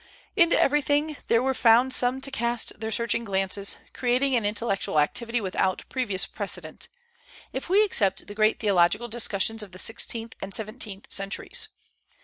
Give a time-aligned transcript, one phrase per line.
[0.35, 5.39] Into everything there were found some to cast their searching glances, creating an intellectual activity
[5.39, 6.87] without previous precedent,
[7.53, 11.67] if we except the great theological discussions of the sixteenth and seventeenth centuries.